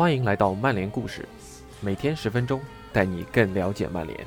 [0.00, 1.28] 欢迎来到曼联故事，
[1.82, 2.58] 每天十分钟，
[2.90, 4.18] 带你更了解曼联。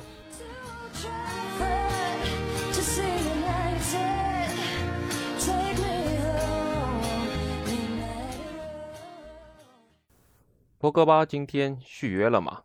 [10.78, 12.62] 博格巴今天续约了吗？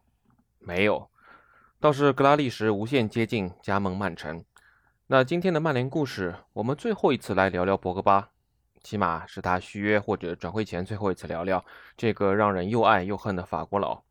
[0.60, 1.10] 没有，
[1.80, 4.46] 倒是格拉利什无限接近加盟曼城。
[5.08, 8.30] 那今天的曼联故事，我们最后一次来聊聊博格巴。
[8.84, 11.64] 起码是他续约或者转会前最后一次聊聊
[11.98, 14.04] 这个让人又爱又恨的法国佬。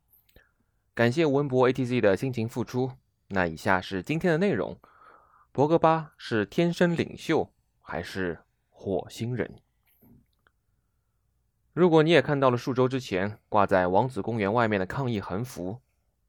[0.95, 2.93] 感谢文博 ATC 的辛勤付出。
[3.29, 4.79] 那以下是今天的内容：
[5.53, 8.41] 博格巴是天生领袖还是
[8.71, 9.59] 火星人？
[11.75, 15.81] 如果你也看到了数周之前挂在王子公园外面的抗议横幅，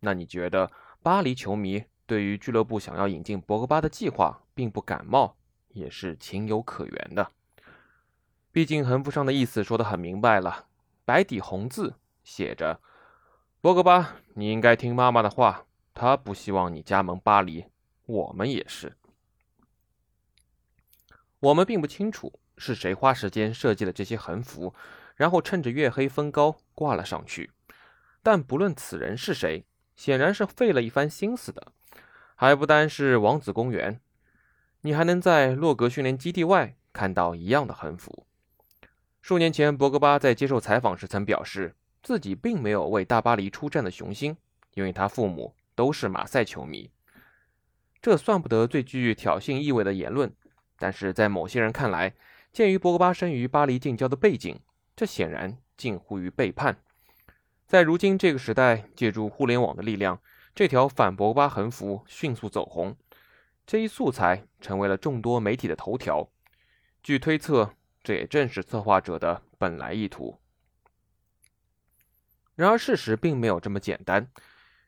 [0.01, 0.69] 那你觉得
[1.01, 5.35] 巴黎球迷对于俱乐部想要引进博格巴的计划并不感冒，
[5.69, 7.31] 也是情有可原的。
[8.51, 10.65] 毕竟横幅上的意思说得很明白了，
[11.05, 12.81] 白底红字写着
[13.61, 17.65] ：“博格巴，你应该听妈妈的话，她不希望你加盟巴黎，
[18.05, 18.95] 我们也是。”
[21.41, 24.73] 我们并不清楚是谁花时间设计了这些横幅，
[25.15, 27.51] 然后趁着月黑风高挂了上去。
[28.23, 31.71] 但不论此人是谁，显然是费了一番心思的。
[32.35, 34.01] 还不单是王子公园，
[34.81, 38.25] 你还能在洛格训练基地外看到一样的横幅。
[39.29, 44.35] 数年前，博格巴在接受采访时曾表示，自己并没有为大巴黎出战的雄心，
[44.73, 46.89] 因为他父母都是马赛球迷。
[48.01, 50.33] 这算不得最具挑衅意味的言论，
[50.79, 52.15] 但是在某些人看来，
[52.51, 54.59] 鉴于博格巴生于巴黎近郊的背景，
[54.95, 56.79] 这显然近乎于背叛。
[57.67, 60.19] 在如今这个时代，借助互联网的力量，
[60.55, 62.97] 这条反博格巴横幅迅速走红，
[63.67, 66.27] 这一素材成为了众多媒体的头条。
[67.03, 67.75] 据推测。
[68.09, 70.39] 这也正是策划者的本来意图。
[72.55, 74.31] 然而，事实并没有这么简单。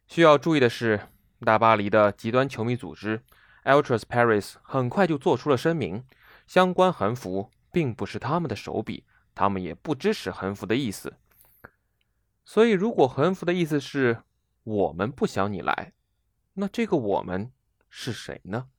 [0.08, 1.00] 需要注意的是，
[1.42, 3.22] 大巴黎的极端球迷组织
[3.64, 6.04] Ultras Paris 很快就做出了声明：
[6.48, 9.06] 相关横幅并不是他们的手笔，
[9.36, 11.14] 他们也不支持横幅的意思。
[12.44, 14.24] 所以，如果横幅的意思是
[14.66, 15.94] “我们不想你来”，
[16.58, 17.52] 那这个“我们”
[17.88, 18.70] 是谁呢？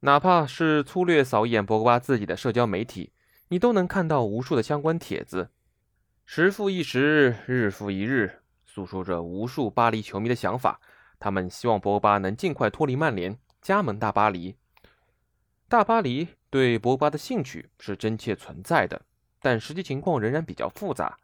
[0.00, 3.12] 哪怕是粗略扫一眼博格巴自己的社交媒体，
[3.48, 5.50] 你都能看到无数的相关帖子，
[6.24, 10.80] 时复一时，日复一日，诉说着无数巴黎球迷的想法。
[11.18, 14.54] 他们希望博格巴能尽快脱离曼联，加盟大巴黎。
[15.68, 19.02] 大巴黎对博格巴的兴趣是真切存在的，
[19.42, 21.18] 但实际情况仍然比较复杂。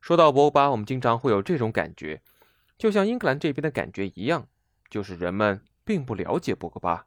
[0.00, 2.22] 说到博格巴，我们经常会有这种感觉，
[2.78, 4.46] 就像英格兰这边的感觉一样，
[4.88, 7.06] 就是人们并不了解博格巴。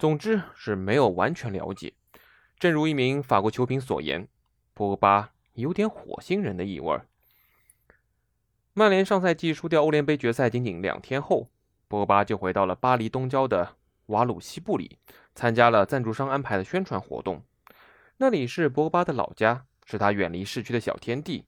[0.00, 1.92] 总之是没有完全了解。
[2.58, 4.26] 正如一名法国球评所言，
[4.72, 7.06] 博格巴有点火星人的意味儿。
[8.72, 11.50] 曼联上赛季输掉欧联杯决赛仅仅两天后，
[11.86, 14.96] 博格巴就回到了巴黎东郊的瓦鲁西布里，
[15.34, 17.44] 参加了赞助商安排的宣传活动。
[18.16, 21.44] 那里是博格巴的老家，是他远离市区的小天地。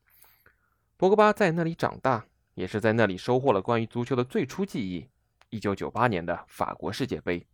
[0.98, 5.08] 博格巴在那里长大，也是在那里收获了关于足球的最初记忆——
[5.48, 7.46] 一九九八年的法国世界杯。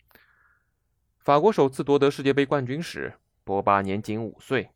[1.28, 3.12] 法国首次夺得世界杯冠军时，
[3.44, 4.70] 博巴年仅五岁。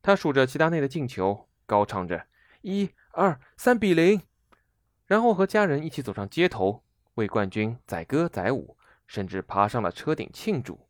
[0.00, 2.24] 他数着齐达内的进球，高唱着
[2.64, 4.22] “一、二、三比零”，
[5.04, 6.82] 然后和家人一起走上街头，
[7.16, 8.74] 为冠军载歌载舞，
[9.06, 10.80] 甚至爬上了车顶庆祝。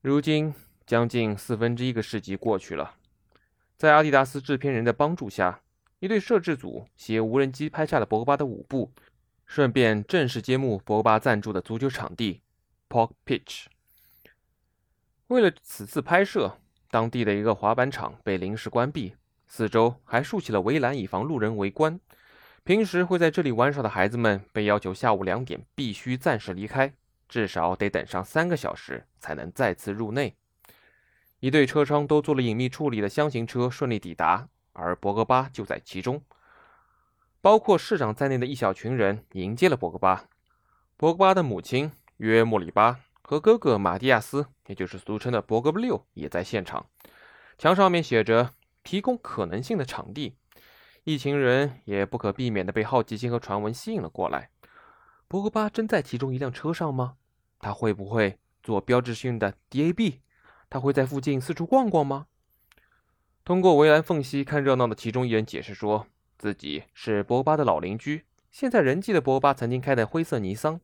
[0.00, 0.52] 如今，
[0.84, 2.96] 将近四分之一个世纪过去了，
[3.76, 5.60] 在阿迪达斯制片人的帮助下，
[6.00, 8.90] 一队摄制组携无人机拍下了博格巴的舞步，
[9.46, 12.42] 顺便正式揭幕博格巴赞助的足球场地。
[12.88, 13.66] Pork Pitch。
[15.28, 16.58] 为了此次拍摄，
[16.90, 19.14] 当地的一个滑板场被临时关闭，
[19.46, 22.00] 四周还竖起了围栏，以防路人围观。
[22.64, 26.92] 平时会在这里玩耍的孩子们被要求下午两点必须暂时离开，
[27.28, 30.34] 至少得等上三个小时才能再次入内。
[31.40, 36.22] 一对车窗都做了隐秘处理的箱型车顺利抵达，而博格巴就在其中。
[37.40, 40.24] 包括市长在内的一小群人迎接了博格巴。
[40.96, 41.92] 博格巴的母亲。
[42.18, 46.86] 约莫里巴和哥哥马蒂亚斯，也就是俗称的博格六，也在现场。
[47.56, 48.52] 墙上面写着
[48.84, 50.36] “提供可能性的场地”。
[51.04, 54.50] 一群人也不可避免地被好奇心和传闻吸引了过来。
[55.26, 57.14] 博格巴真在其中一辆车上吗？
[57.60, 60.18] 他会不会做标志性的 DAB？
[60.68, 62.26] 他会在附近四处逛逛吗？
[63.44, 66.06] 通过围栏缝隙看热闹的其中一人解释说，
[66.36, 70.80] 自己是博格巴的老邻居，现在人记得博格巴曾经开的灰色尼桑。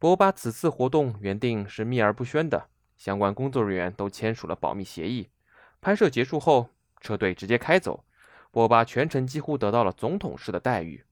[0.00, 5.28] 博巴此次活动原定是秘而不宣的，相关工作人员都签署了保密协议。
[5.82, 6.70] 拍摄结束后，
[7.02, 8.02] 车队直接开走，
[8.50, 11.04] 博巴全程几乎得到了总统式的待遇。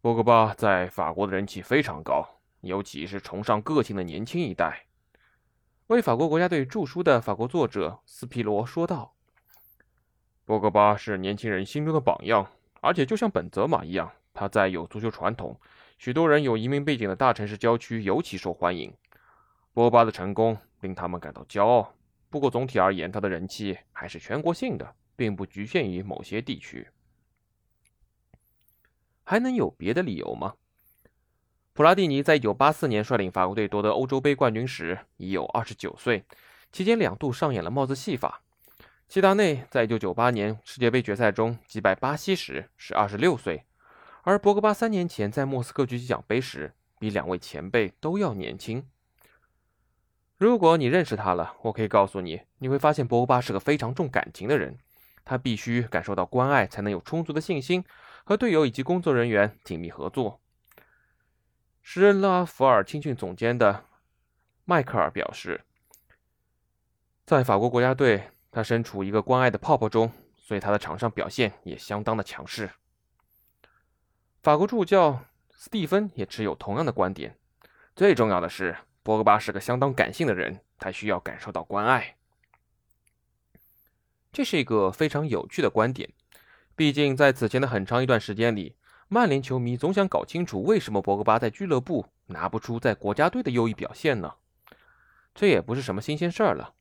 [0.00, 4.86] 博格巴在法国的人气非常高，尤其是崇尚个性的年轻一代。
[5.86, 9.14] 为法国国家队著书的法国作者斯皮罗说道
[10.44, 12.50] ：“博格巴是年轻人心中的榜样，
[12.80, 15.60] 而且就像本泽马一样，他在有足球传统、
[16.00, 18.90] 许多人有移民背景的大城市郊区尤其受欢迎。
[19.74, 21.94] 波巴的成功令他们感到骄傲。
[22.30, 26.88] 不过总体而言，他的人气还是全国性的，并不局限于某些地区。
[29.24, 30.54] 还能有别的理由吗？”
[31.74, 36.24] 普拉蒂尼在1984年率领法国队夺得欧洲杯冠军时已有29岁，
[36.72, 38.40] 期间两度上演了帽子戏法。
[39.06, 43.64] 齐达内在1998年世界杯决赛中击败巴西时是26岁，
[44.22, 48.86] 而博格巴三年前在莫斯科举起奖杯时比两位前辈都要年轻。
[50.36, 54.78] 如果你认识他了，我可以告诉你，你会发现博格巴是个非常重感情的人，
[55.24, 57.84] 他必须感受到关爱才能有充足的信心
[58.24, 60.40] 和队友以及工作人员紧密合作。
[61.82, 63.84] 时任拉弗尔青训总监的
[64.64, 65.62] 迈克尔表示，
[67.26, 72.70] 在法国国家队，他身处一个关爱的泡泡中，所以他的场上表现也相当的强势。
[74.42, 75.20] 法国助教
[75.50, 77.36] 斯蒂芬也持有同样的观点。
[77.94, 82.16] 最重要的是，博格巴是个相当感性的人，他需要感受到关爱。
[84.32, 86.08] 这是一个非常有趣的观点，
[86.74, 88.76] 毕竟在此前的很长一段时间里。
[89.08, 94.34] 曼联球迷总想搞清楚，为什么博格巴在俱乐部拿不出在国家队的优异表现呢？
[95.34, 96.74] 这也不是什么新鲜事儿了。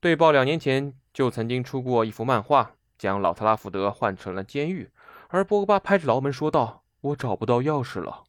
[0.00, 4.90] 队报两年前就曾经出过一幅漫画，将老特拉福德换成了监狱，
[5.28, 8.24] 而博格巴拍着牢门说道：“我找不到钥匙了。”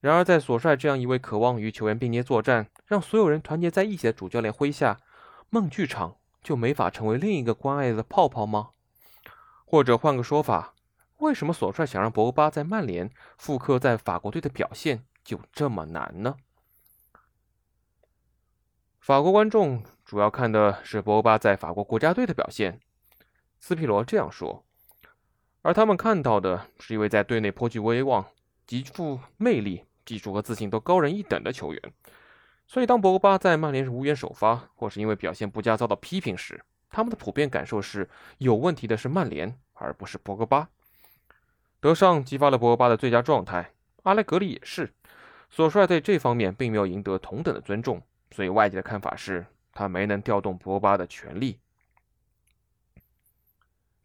[0.00, 4.98] 然而，在索帅这样一位渴望与球员并肩作战、让所有人团结在一起的主教练麾下，
[5.50, 8.70] 梦剧场就没法成为另一个关爱的泡泡吗？
[9.66, 10.74] 或者换个说法？
[11.18, 16.36] 为什么索帅想让博格巴在曼联复刻在法国队的表现就这么难呢？
[19.00, 22.80] 法国观众主要看的是博格巴在法国国家队的表现，
[23.58, 24.64] 斯皮罗这样说，
[25.62, 28.24] 而他们看到的是一位在队内颇具威望、
[28.66, 31.82] 极富魅力、技术和自信都高人一等的球员。
[32.66, 38.08] 所以，当博格巴在曼联无缘首发，或是因为表现不佳遭到批评时，他们的普遍感受是
[38.38, 40.68] 有问题的是曼联，而不是博格巴。
[41.80, 43.72] 德尚激发了博格巴的最佳状态，
[44.04, 44.92] 阿莱格里也是。
[45.50, 51.58] 索帅在这方面并没有赢得同等的尊重，所以外界的看法是他没能调动博格巴的全力。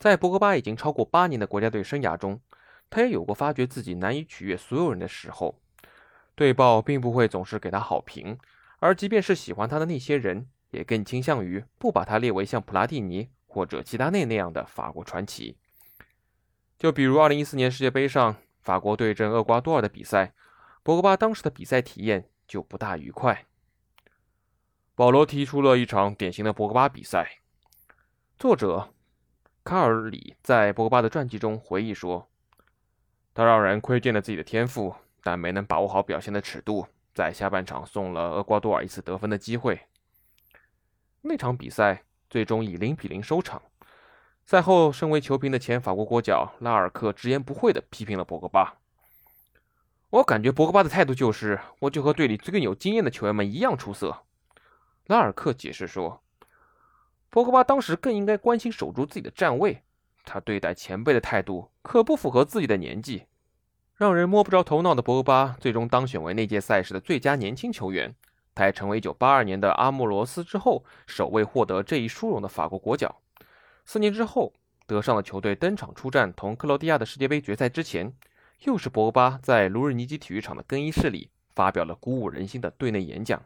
[0.06, 2.40] 在博格巴已经超过八年的国家队生涯中，
[2.92, 5.60] 他也有过发觉自己难以取悦所有人的时候。
[6.36, 8.38] 队报并不会总是给他好评，
[8.78, 15.58] 而即便是喜欢他的那些人，也更倾向于不把他列为像普拉蒂尼或者齐达内那样的法国传奇。
[16.78, 20.36] 就比如2014年世界杯上法国对阵厄瓜多尔的比赛，
[20.84, 23.48] 博格巴当时的比赛体验就不大愉快。
[24.94, 27.40] 保罗提出了一场典型的博格巴比赛。
[28.38, 28.94] 作者
[29.66, 32.28] 卡尔里在博格巴的传记中回忆说
[33.34, 36.86] ：“他让人窥见了自己的天赋，但没能把握好表现的尺度，
[37.16, 39.82] 在下半场送了厄瓜多尔一次得分的机会。
[41.24, 43.60] 那场比赛最终以0比0收场。”
[44.46, 48.76] 赛后，身为球评的前法国国脚拉尔克直言不讳地批评了博格巴。
[50.12, 54.26] 我感觉博格巴的态度就是，我就和队里最更有经验的球员们一样出色。
[55.08, 56.22] 拉尔克解释说，
[57.36, 59.84] 博格巴当时更应该关心守住自己的站位，
[60.24, 63.26] 他对待前辈的态度可不符合自己的年纪。
[63.98, 68.16] 让人摸不着头脑的博格巴最终当选为那届赛事的最佳年轻球员，
[68.54, 73.14] 他还成为1982年的阿莫罗斯之后首位获得这一殊荣的法国国脚。
[73.84, 74.54] 四年之后，
[74.88, 78.14] 德尚的球队登场出战同克罗地亚的世界杯决赛之前，
[78.62, 83.44] 又是博格巴在卢日尼基体育场的更衣室里发表了鼓舞人心的队内演讲。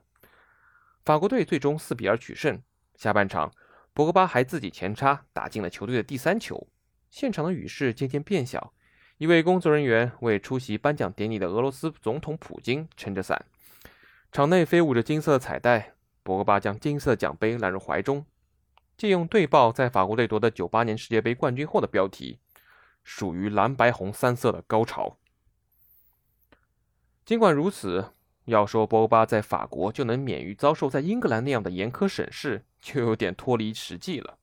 [1.03, 2.61] 法国队最终四比二取胜。
[2.95, 3.49] 下半场，
[3.93, 6.67] 博格巴还自己前插打进了球队的第三球。
[7.09, 8.73] 现场的雨势渐渐变小，
[9.17, 13.45] 一位工作人员为出席颁奖典礼的俄罗斯总统普京撑着伞。
[14.31, 18.25] 场内飞舞着金色的彩带，博格巴将金色奖杯揽入怀中。
[18.95, 22.39] 借用队报在法国队夺得九八年世界杯冠军后的标题，
[23.03, 25.17] 属于蓝白红三色的高潮。
[27.25, 28.13] 尽管如此，
[28.49, 34.37] 要说博格巴在法国就能免于遭受在英格兰那样的严苛审视，就有点脱离实际了。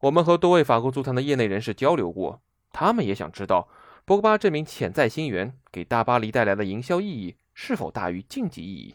[0.00, 2.40] 我们和多位法国足坛的业内人士交流过，
[2.72, 3.68] 他们也想知道
[4.04, 8.94] 博格巴这名潜在新援给大巴黎带来的营销意义是否大于竞技意义。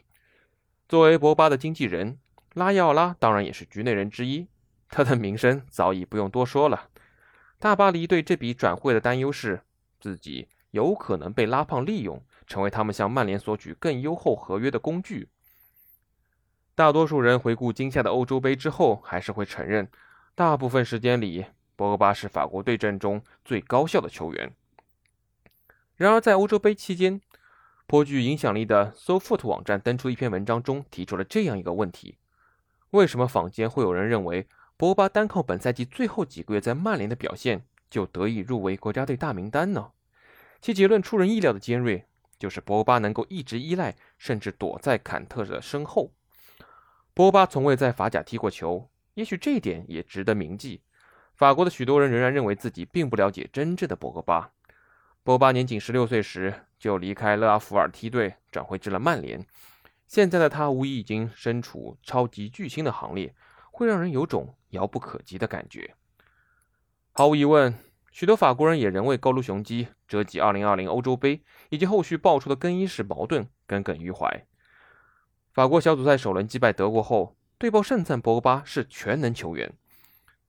[0.88, 2.18] 作为博巴的经纪人，
[2.54, 4.48] 拉伊奥拉当然也是局内人之一。
[4.90, 6.90] 他的名声早已不用多说了。
[7.60, 9.62] 大巴黎对这笔转会的担忧是，
[10.00, 15.30] 自己有可能被拉胖利用，成为他们向曼联索取更优厚合约的工具。
[16.76, 19.88] 大多数人回顾今夏的欧洲杯之后，还是会承认，
[20.36, 24.54] 大部分时间里，博格巴是法国对阵中最高效的球员。
[25.96, 27.22] 然而，在欧洲杯期间，
[27.88, 32.18] 颇具影响力的 SoFoot 网站登出一篇文章中，提出了这样一个问题：
[32.90, 34.48] 为什么坊间会有人认为？
[34.78, 39.92] 博格巴单靠本赛季最后几个月在曼联的表现，就得以入围国家队大名单呢？
[40.60, 42.06] 其结论出人意料的尖锐，
[42.38, 46.12] 就是博巴能够一直依赖甚至躲在坎特的身后。
[47.14, 50.82] 博巴从未在法甲踢过球，也许这一点也值得铭记。
[51.34, 54.52] 法国的许多人仍然认为自己并不了解真正的博格巴。
[55.24, 59.46] 博巴年仅十六岁时就离开勒阿弗尔梯队，转会至了曼联。
[60.08, 63.34] 现在的他无疑已经身处超级巨星的行列。
[63.78, 65.96] 会让人有种遥不可及的感觉。
[67.12, 67.78] 毫无疑问，
[68.16, 74.48] 许多法国人也仍为高卢雄鸡折戟2020欧洲杯以及后续爆出的更衣室矛盾耿耿于怀。
[75.52, 79.74] 法国小组赛首轮击败德国后，队报盛赞博格巴是全能球员。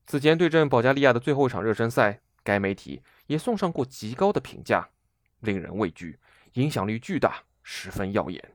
[0.07, 4.91] 此前对阵保加利亚的最后一场热身赛，该媒体也送上过极高的评价，
[5.41, 6.21] 令人畏惧，
[6.53, 8.55] 影响力巨大，十分耀眼。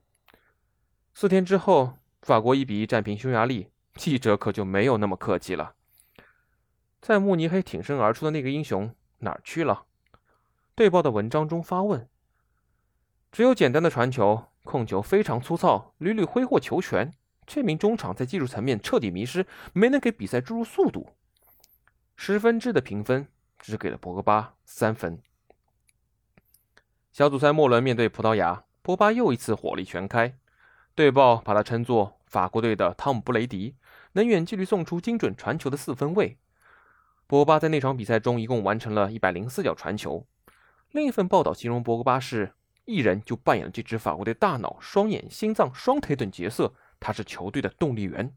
[1.13, 3.67] 四天之后，法国一比一战平匈牙利。
[3.95, 5.73] 记者可就没有那么客气了。
[7.01, 9.85] 在慕尼黑挺身而出的那个英雄哪儿去了？
[10.75, 12.07] 队报的文章中发问。
[13.31, 17.13] 只有简单的传球，控球非常粗糙，屡屡挥霍球权。
[17.45, 21.15] 这名中场在技术层面彻底迷失，没能给比赛注入速度。
[22.15, 25.19] 十分制的评分只给了博格巴三分。
[27.11, 30.37] 小组赛末轮面对葡萄牙，博巴又一次火力全开。
[30.93, 33.75] 队报把他称作法国队的汤姆·布雷迪。
[34.13, 36.37] 能远距离送出精准传球的四分卫，
[37.31, 40.27] 博巴在那场比赛中一共完成了一百零四脚传球。
[40.91, 42.51] 另一份报道形容博格巴是
[42.83, 48.35] 一人就扮演了这支法国队大脑、双眼、心脏、双腿等角色，他是球队的动力源。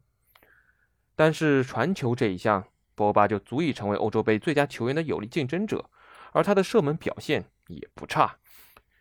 [1.13, 5.89] 但是传球这一项，博巴就足以成为欧洲杯最佳球员的有力竞争者，
[6.31, 8.37] 而他的射门表现也不差，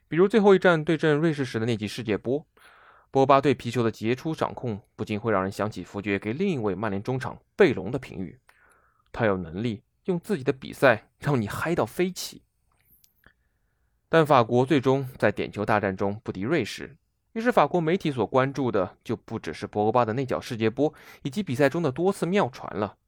[0.08, 2.44] 比如最后一战对阵瑞士时的那记世界波。
[3.12, 8.40] 波巴对皮球的杰出掌控，不禁会让人想起福爵给另一位曼联中场贝隆的评语：
[9.14, 12.42] 他有能力用自己的比赛让你嗨到飞起。
[14.10, 16.96] 但法国最终在点球大战中不敌瑞士，
[17.32, 20.92] 于是法国媒体所关注的就不只是博格巴的那脚世界波，
[21.22, 22.98] 以及比赛中的多次妙传了。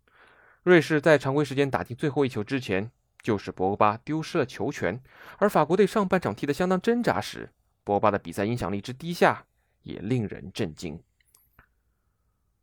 [0.62, 5.02] 瑞士在常规时间打进最后一球之前，就是博格巴丢失了球权，
[5.36, 7.50] 而法国队上半场踢得相当挣扎时，
[7.84, 9.44] 博格巴的比赛影响力之低下。
[9.86, 11.00] 也令人震惊。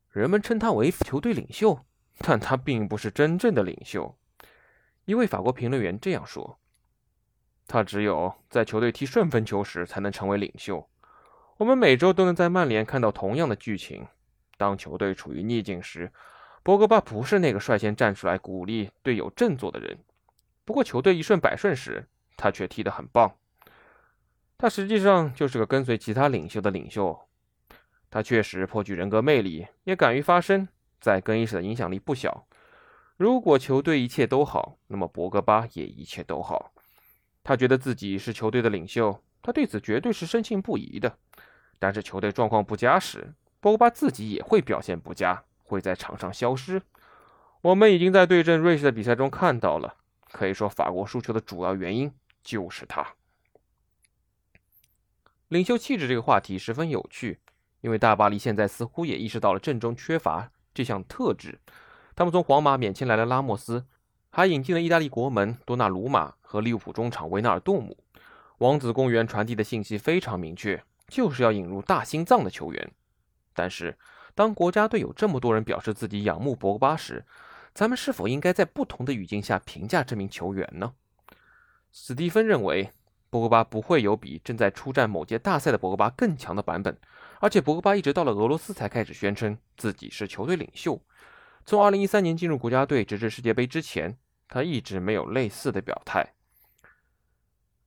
[0.10, 1.86] 人们称他为球队领袖，
[2.20, 4.16] 但他并不是真正的领袖。
[5.06, 6.58] 一位法国评论员这样说
[7.68, 10.88] ：“他只有在球队踢顺风球时才能成为领袖。
[11.58, 14.08] 我们每周都能在曼联看到同样的剧情。
[14.58, 16.12] 当球队处于逆境时，
[16.62, 19.98] 博格巴不是那个率先站出来鼓励队友振作的人。
[20.64, 23.36] 不过，球队一顺百顺时，他却踢得很棒。”
[24.56, 27.20] 他实际上就是个跟随其他领袖的领袖，
[28.10, 30.70] 他确实颇具人格魅力，也敢于发声，
[31.04, 32.48] 在更衣室的影响力不小。
[33.18, 36.72] 如果球队一切都好，那么博格巴也一切都好。
[37.44, 41.18] 他觉得自己是球队的领袖，他对此绝对是深信不疑的。
[41.78, 46.82] 但是球队状况不佳时，博格巴自己也会表现不佳，会在场上消失。
[47.62, 49.98] 我们已经在对阵瑞士的比赛中看到了，
[50.32, 52.10] 可以说法国输球的主要原因
[52.42, 53.06] 就是他。
[55.50, 57.40] 领袖气质这个话题十分有趣，
[57.82, 61.60] 因为大巴黎现在似乎也意识到了阵中缺乏这项特质。
[62.16, 63.86] 他们从皇马免签来了拉莫斯，
[64.30, 67.98] 还引进了意大利国门多纳鲁马和利物浦中场维纳尔杜姆。
[68.60, 72.92] 王子公园传递的信息非常明确，就是要引入大心脏的球员。
[73.54, 73.98] 但是，
[74.36, 77.26] 当国家队有这么多人表示自己仰慕博格巴时，
[77.74, 80.94] 咱们是否应该在不同的语境下评价这名球员呢？
[81.92, 82.92] 史蒂芬认为。
[83.30, 86.96] 博格巴不会有比正在出战某届大赛的博格巴更强的版本，
[87.44, 90.98] 而且博格巴一直到了俄罗斯才开始宣称自己是球队领袖。
[91.66, 96.36] 从2013年进入国家队直至世界杯之前，他一直没有类似的表态。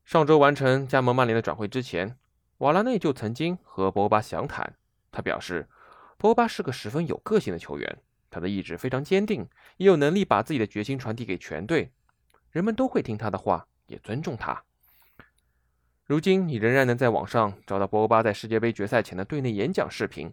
[0.05, 2.19] 上周完成加盟曼联的转会之前，
[2.59, 4.75] 瓦拉内就曾经和博格巴详谈。
[5.11, 5.67] 他表示，
[6.19, 7.99] 博格巴是个十分有个性的球员，
[8.29, 9.49] 他的意志非常坚定，
[9.79, 11.91] 也有能力把自己的决心传递给全队。
[12.51, 14.63] 人们都会听他的话，也尊重他。
[16.07, 20.33] 如今，你仍然能在网上找到博格巴在世界杯决赛前的队内演讲视频。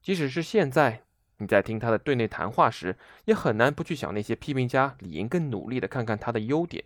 [0.00, 1.02] 即使是现在，
[1.36, 2.96] 你在听他的队内谈话时，
[3.26, 6.82] 也很难不去想那些批评家理应更努力地看看他的优点。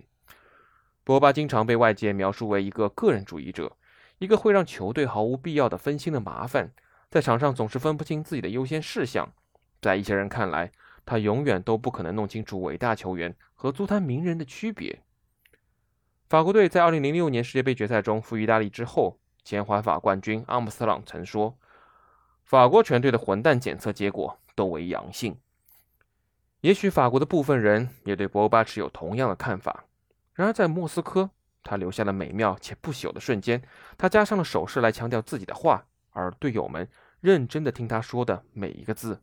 [1.05, 3.77] 博巴经常被外界描述为一个个人主义者，
[4.19, 6.73] 一个会让球队毫无必要的分心的麻烦，
[7.09, 9.33] 在场上总是分不清自己的优先事项。
[9.81, 10.73] 在一些人看来，
[11.07, 14.99] 他永远都不可能弄清楚伟大球员和足坛名人的区别。
[16.29, 21.57] 法国队在2006年世界杯决赛中负意大利之后，前环法冠军阿姆斯特朗曾说
[22.45, 25.37] ：“法国全队的混蛋检测结果。”都为阳性。
[26.61, 29.87] 也许法国的部分人也对博巴持有同样的看法。
[30.33, 31.29] 然而，在莫斯科，
[31.65, 33.61] 他留下了美妙且不朽的瞬间。
[33.99, 36.89] 他加上了手势来强调自己的话，而队友们
[37.21, 39.21] 认真的听他说的每一个字。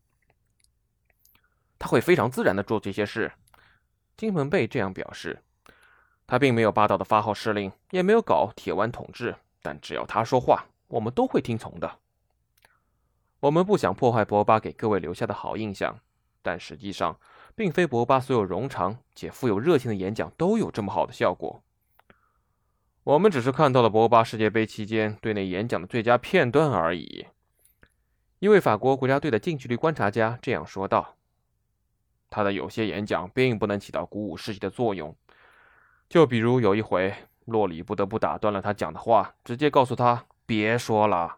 [1.79, 3.31] 他会非常自然的做这些事。
[4.17, 5.41] 金门贝这样表示。
[6.31, 9.35] 他并没有霸道的发号施令，也没有搞铁腕统治。
[9.61, 11.97] 但只要他说话，我们都会听从的。
[13.41, 15.99] 我们不想破坏博巴给各位留下的好印象，
[16.41, 17.19] 但实际上，
[17.53, 21.61] 并非博巴所有冗长且富有热情的演讲都有这么好的效果。
[23.03, 27.25] 我们只是看到了博巴世界杯期间队内演讲的最佳片段而已。
[28.39, 31.17] 一位法国国家队的近距离观察家这样说道
[32.31, 35.13] ：“他的有些演讲并不能起到鼓舞士气的作用，
[36.11, 37.15] 就比如有一回，
[37.45, 41.37] 洛里不得不打断了他讲的话，直接告诉他别说了。”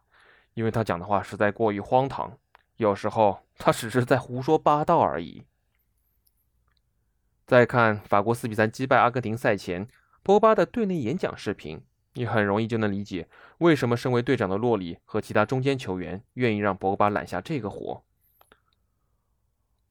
[0.55, 2.39] 因为他讲的话实在过于荒唐，
[2.77, 5.43] 有时候他只是在胡说八道而已。
[7.45, 9.87] 再看法国四比三击败阿根廷赛前，
[10.23, 11.79] 博巴的队内演讲视频，
[12.13, 13.27] 你很容易就能理解
[13.59, 18.03] 为什么身为队长的洛里和其他中间球员愿意让博巴揽下这个活。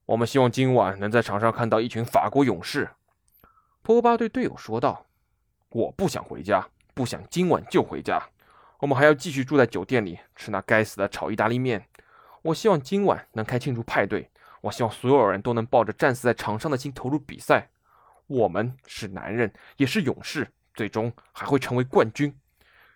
[0.06, 2.90] 我们希望今晚能在场上看到一群法国勇士，
[3.82, 5.04] 波巴对队友说道
[5.70, 8.22] ：“我不想回家，不想今晚就回家。”
[8.78, 11.86] 我们还要继续住在酒店里吃那该死的炒意大利面。
[12.42, 14.28] 我希望今晚能开庆祝派对。
[14.60, 17.68] 我希望所有人都能抱着战死在场上的心投入比赛。
[18.28, 22.32] 我们是男人，也是勇士，最终还会成为冠军。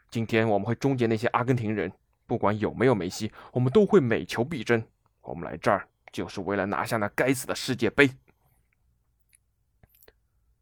[0.08, 1.92] 今天我们会终结那些阿根廷人。
[2.26, 4.82] 不管有没有梅西，我们都会每球必争。
[5.22, 8.10] 我们来这儿就是为了拿下那该死的世界杯。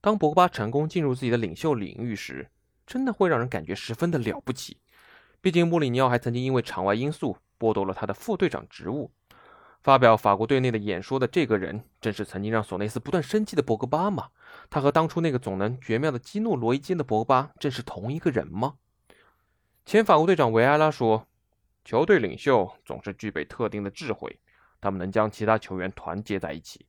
[0.04, 2.50] 当博格巴成功进入自己的领袖领域时，
[2.86, 4.76] 真的会让人感觉十分的了不起。
[5.40, 9.10] 毕竟，穆里尼奥还曾经因为场外因素剥夺了他的副队长职务。
[9.80, 14.28] 发表法国队内的演说的这个人，正是曾经让索内斯不断生气的博格巴吗？
[14.68, 18.74] 他和当初那个总能绝妙的激怒罗伊金的博格巴，正是同一个人吗？
[19.86, 21.26] 前法国队长维埃拉说
[21.82, 24.38] ：“球队领袖总是具备特定的智慧，
[24.82, 26.84] 他们能将其他球员团结在一起。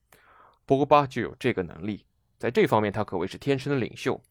[0.66, 2.06] 博格巴就有这个能力，
[2.38, 4.22] 在这方面他可谓是天生的领袖。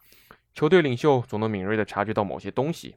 [0.54, 2.96] 球队领袖总能敏锐地察觉到某些东西。”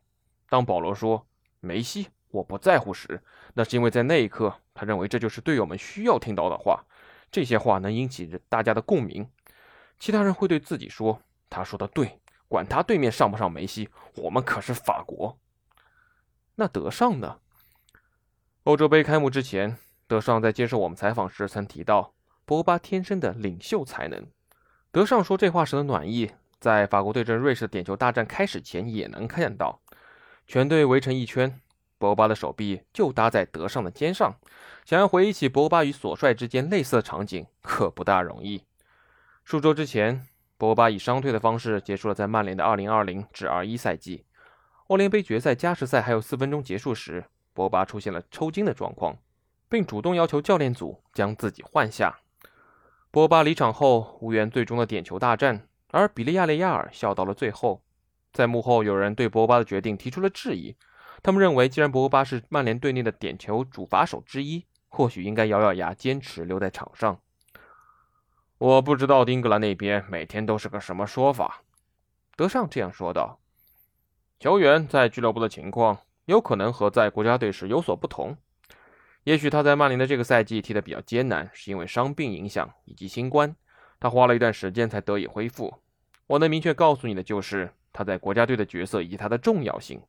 [0.50, 1.28] 当保罗说
[1.60, 3.22] “梅西，我不在乎”时，
[3.54, 6.86] 那是因为在那一刻，他认为这就是队友们需要听到的话。
[7.30, 9.30] 这些话能引起大家的共鸣。
[10.00, 15.38] 其他人会对自己说：“他说的对，管他对面上不上梅西，我们可是法国。”
[16.56, 17.40] 那德尚呢？
[18.64, 22.14] 欧洲杯开幕之前，德尚在接受我们采访时曾提到
[22.46, 24.26] 博巴天生的领袖才能。
[24.92, 29.80] 德尚说这话时的暖意，在法国对阵瑞士的点球大战开始前也能看到。
[30.48, 31.60] 全队围成一圈，
[31.98, 34.36] 博巴的手臂就搭在德尚的肩上。
[34.86, 38.64] 想要回忆起博巴与索帅之间类似的场景，可不大容易。
[39.44, 40.26] 数周之前，
[40.58, 44.24] 博巴以伤退的方式结束了在曼联的2020至21赛季。
[44.88, 49.18] 欧联杯决赛加时赛还有四分钟结束时，博巴出现了抽筋的状况，
[49.68, 52.18] 并主动要求教练组将自己换下。
[53.18, 57.82] 博巴离场后无缘最终的点球大战，而比利亚雷亚尔笑到了最后。
[58.32, 60.78] 在幕后，有人对博巴的决定提出了质疑。
[61.24, 67.20] 他们认为，既然博巴是曼联队内的点球主罚手之一，或许应该咬咬牙坚持留在场上。
[68.60, 71.64] 我不知道英格兰那边每天都是个什么说法。
[72.36, 73.40] 德尚这样说道
[74.40, 78.38] ：“球员在俱乐部的情况有可能和在国家队时有所不同。
[79.28, 83.54] 也许他在曼联的这个赛季踢得比较艰难，是因为伤病影响以及新冠，
[84.00, 85.82] 他花了一段时间才得以恢复。
[86.28, 90.00] 我能明确告诉你的就是。”他在国家队的角色以及他的重要性，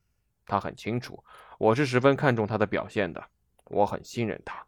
[0.47, 1.25] 他很清楚。
[1.59, 3.25] 我是十分看重他的表现的，
[3.65, 4.67] 我很信任他。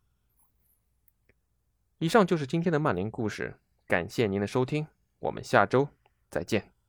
[1.98, 3.54] 以上就是今天的曼联故事，
[3.86, 4.86] 感谢您的收听，
[5.18, 5.86] 我们下周
[6.30, 6.79] 再见。